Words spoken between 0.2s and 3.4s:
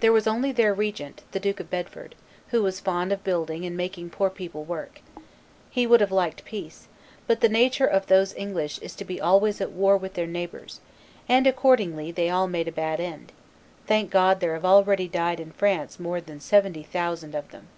only their regent, the Duke of Bedford, who was fond of